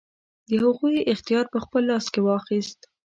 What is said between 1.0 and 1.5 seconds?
اختیار